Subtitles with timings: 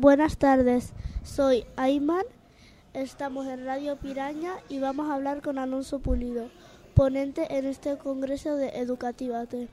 [0.00, 2.24] Buenas tardes, soy Ayman,
[2.94, 6.48] estamos en Radio Piraña y vamos a hablar con Alonso Pulido,
[6.94, 9.68] ponente en este Congreso de Educativate.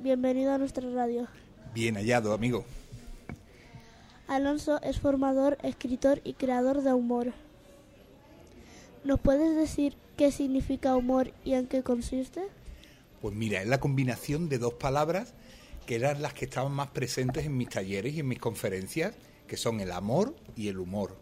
[0.00, 1.28] Bienvenido a nuestra radio.
[1.72, 2.64] Bien hallado, amigo.
[4.26, 7.32] Alonso es formador, escritor y creador de humor.
[9.04, 12.42] ¿Nos puedes decir qué significa humor y en qué consiste?
[13.22, 15.32] Pues mira, es la combinación de dos palabras
[15.86, 19.14] que eran las que estaban más presentes en mis talleres y en mis conferencias,
[19.46, 21.16] que son el amor y el humor.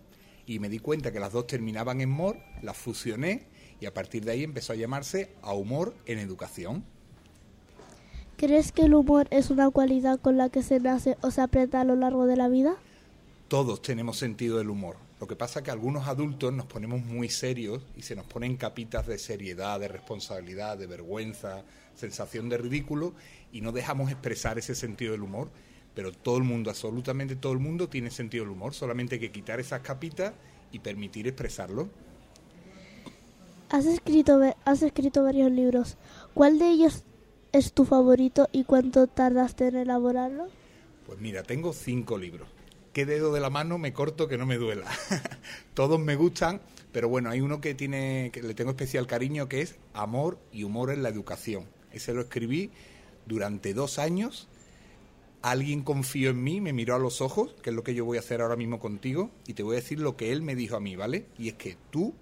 [0.47, 3.47] Y me di cuenta que las dos terminaban en mor, las fusioné
[3.81, 6.85] y a partir de ahí empezó a llamarse a humor en educación.
[8.37, 11.79] ¿Crees que el humor es una cualidad con la que se nace o se aprende
[11.79, 12.75] a lo largo de la vida?
[13.49, 14.97] Todos tenemos sentido del humor.
[15.21, 18.57] Lo que pasa es que algunos adultos nos ponemos muy serios y se nos ponen
[18.57, 21.63] capitas de seriedad, de responsabilidad, de vergüenza,
[21.95, 23.15] sensación de ridículo
[23.53, 25.51] y no dejamos expresar ese sentido del humor.
[25.95, 28.75] Pero todo el mundo, absolutamente todo el mundo tiene sentido del humor.
[28.75, 30.33] Solamente hay que quitar esas capitas
[30.71, 31.89] y permitir expresarlo.
[33.69, 35.97] Has escrito, has escrito varios libros.
[36.35, 37.05] ¿Cuál de ellos
[37.53, 40.49] es tu favorito y cuánto tardaste en elaborarlo?
[41.07, 42.49] Pues mira, tengo cinco libros.
[42.93, 44.87] ¿Qué dedo de la mano me corto que no me duela?
[45.75, 46.61] Todos me gustan,
[46.93, 50.65] pero bueno, hay uno que tiene que le tengo especial cariño que es Amor y
[50.65, 51.65] humor en la educación.
[51.91, 52.71] Ese lo escribí
[53.27, 54.49] durante dos años.
[55.43, 58.17] Alguien confió en mí, me miró a los ojos, que es lo que yo voy
[58.17, 60.77] a hacer ahora mismo contigo, y te voy a decir lo que él me dijo
[60.77, 61.27] a mí, ¿vale?
[61.37, 62.15] Y es que tú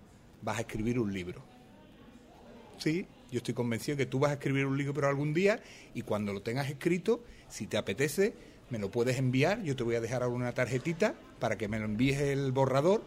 [0.43, 1.43] vas a escribir un libro.
[2.79, 5.61] Sí, yo estoy convencido que tú vas a escribir un libro algún día
[5.95, 8.33] y cuando lo tengas escrito, si te apetece,
[8.71, 9.63] me lo puedes enviar.
[9.63, 13.03] Yo te voy a dejar ahora una tarjetita para que me lo envíes el borrador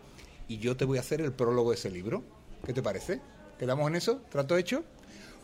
[0.47, 2.23] y yo te voy a hacer el prólogo de ese libro.
[2.65, 3.19] ¿Qué te parece?
[3.57, 4.21] ¿Quedamos en eso?
[4.29, 4.83] ¿Trato hecho?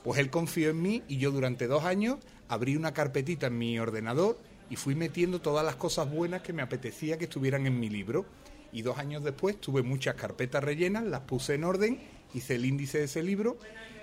[0.04, 3.80] Pues él confió en mí y yo durante dos años abrí una carpetita en mi
[3.80, 4.38] ordenador
[4.70, 8.26] y fui metiendo todas las cosas buenas que me apetecía que estuvieran en mi libro.
[8.72, 12.00] Y dos años después tuve muchas carpetas rellenas, las puse en orden,
[12.34, 13.58] hice el índice de ese libro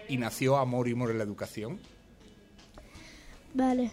[0.08, 1.78] y nació Amor y Humor en la Educación.
[3.54, 3.90] Vale.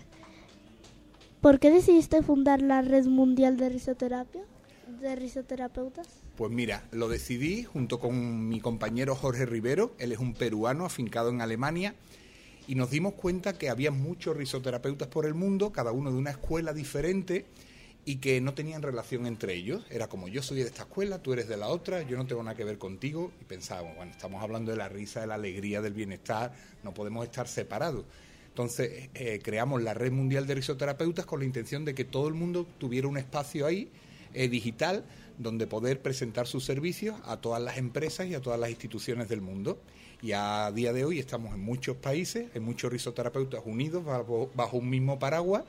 [1.41, 4.41] ¿Por qué decidiste fundar la Red Mundial de Risoterapia?
[5.01, 6.07] ¿De risoterapeutas?
[6.35, 11.29] Pues mira, lo decidí junto con mi compañero Jorge Rivero, él es un peruano afincado
[11.29, 11.95] en Alemania,
[12.67, 16.31] y nos dimos cuenta que había muchos risoterapeutas por el mundo, cada uno de una
[16.31, 17.45] escuela diferente,
[18.05, 19.85] y que no tenían relación entre ellos.
[19.89, 22.43] Era como yo soy de esta escuela, tú eres de la otra, yo no tengo
[22.43, 23.31] nada que ver contigo.
[23.41, 26.53] Y pensábamos, bueno, estamos hablando de la risa, de la alegría, del bienestar,
[26.83, 28.05] no podemos estar separados.
[28.49, 32.33] Entonces eh, creamos la Red Mundial de Risoterapeutas con la intención de que todo el
[32.33, 33.89] mundo tuviera un espacio ahí
[34.33, 35.05] eh, digital
[35.37, 39.41] donde poder presentar sus servicios a todas las empresas y a todas las instituciones del
[39.41, 39.79] mundo.
[40.21, 44.77] Y a día de hoy estamos en muchos países, en muchos risoterapeutas unidos bajo, bajo
[44.77, 45.63] un mismo paraguas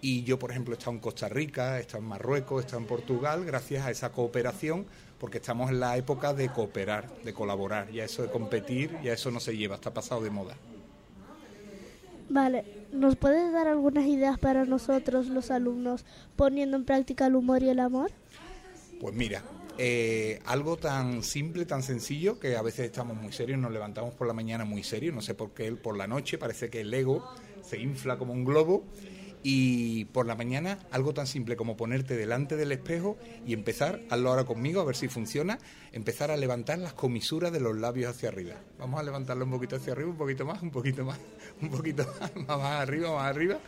[0.00, 2.82] y yo, por ejemplo, he estado en Costa Rica, he estado en Marruecos, he estado
[2.82, 4.86] en Portugal, gracias a esa cooperación,
[5.18, 7.90] porque estamos en la época de cooperar, de colaborar.
[7.90, 10.54] Ya eso de competir, ya eso no se lleva, está pasado de moda.
[12.30, 16.04] Vale, ¿nos puedes dar algunas ideas para nosotros, los alumnos,
[16.36, 18.12] poniendo en práctica el humor y el amor?
[19.00, 19.44] Pues mira,
[19.78, 24.26] eh, algo tan simple, tan sencillo, que a veces estamos muy serios, nos levantamos por
[24.26, 27.24] la mañana muy serios, no sé por qué por la noche parece que el ego
[27.62, 28.84] se infla como un globo
[29.42, 33.16] y por la mañana algo tan simple como ponerte delante del espejo
[33.46, 35.58] y empezar, hazlo ahora conmigo a ver si funciona,
[35.92, 38.56] empezar a levantar las comisuras de los labios hacia arriba.
[38.78, 41.20] Vamos a levantarlo un poquito hacia arriba, un poquito más, un poquito más,
[41.62, 43.60] un poquito más, más arriba, más arriba.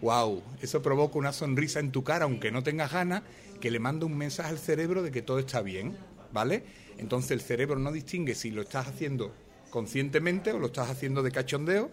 [0.00, 0.42] ¡Wow!
[0.62, 3.22] Eso provoca una sonrisa en tu cara, aunque no tengas ganas,
[3.60, 5.96] que le manda un mensaje al cerebro de que todo está bien,
[6.32, 6.62] ¿vale?
[6.98, 9.32] Entonces el cerebro no distingue si lo estás haciendo
[9.70, 11.90] conscientemente o lo estás haciendo de cachondeo,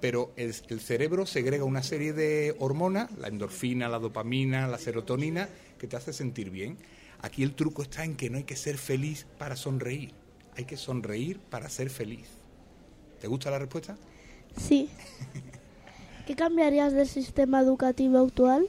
[0.00, 5.48] pero el, cerebro segrega una serie de hormonas, la endorfina, la dopamina, la serotonina,
[5.78, 6.76] que te hace sentir bien.
[7.20, 10.12] Aquí el truco está en que no hay que ser feliz para sonreír,
[10.56, 12.26] hay que sonreír para ser feliz.
[13.20, 13.96] ¿Te gusta la respuesta?
[14.58, 14.90] Sí.
[16.26, 18.66] ¿Qué cambiarías del sistema educativo actual?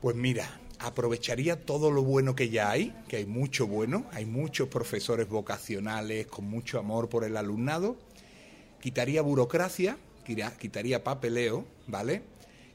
[0.00, 0.48] Pues mira,
[0.78, 6.26] aprovecharía todo lo bueno que ya hay, que hay mucho bueno, hay muchos profesores vocacionales
[6.26, 7.96] con mucho amor por el alumnado,
[8.80, 12.22] quitaría burocracia, quitaría papeleo, ¿vale?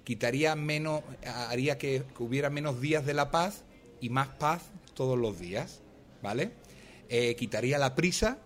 [0.03, 3.63] Quitaría menos, haría que, hubiera menos días de la paz
[4.01, 4.61] y más paz
[4.93, 5.81] todos los días,
[6.21, 6.51] ¿vale?
[7.09, 8.37] Eh, quitaría la prisa,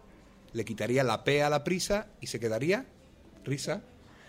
[0.54, 2.86] le quitaría la P a la prisa y se quedaría
[3.44, 3.82] risa,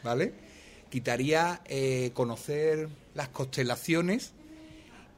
[0.02, 0.47] ¿vale?
[0.90, 4.32] Quitaría eh, conocer las constelaciones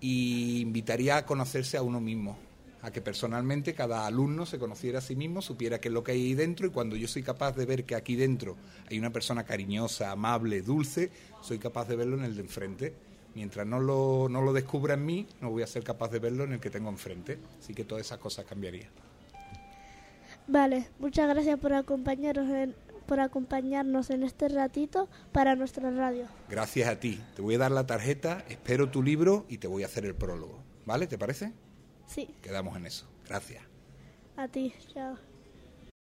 [0.01, 2.39] y invitaría a conocerse a uno mismo,
[2.83, 6.13] a que personalmente cada alumno se conociera a sí mismo, supiera qué es lo que
[6.13, 8.57] hay ahí dentro y cuando yo soy capaz de ver que aquí dentro
[8.89, 11.11] hay una persona cariñosa, amable, dulce,
[11.43, 12.95] soy capaz de verlo en el de enfrente.
[13.35, 16.45] mientras no lo, no lo descubra en mí, no voy a ser capaz de verlo
[16.45, 17.39] en el que tengo enfrente.
[17.61, 18.91] Así que todas esas cosas cambiarían.
[20.49, 26.27] Vale, muchas gracias por acompañarnos en, por acompañarnos en este ratito para nuestra radio.
[26.49, 27.21] Gracias a ti.
[27.35, 30.15] Te voy a dar la tarjeta, espero tu libro y te voy a hacer el
[30.15, 30.63] prólogo.
[30.87, 31.07] ¿Vale?
[31.07, 31.53] ¿Te parece?
[32.07, 33.07] Sí, Quedamos en eso.
[33.29, 33.63] Gracias.
[34.37, 35.30] a ti, chao.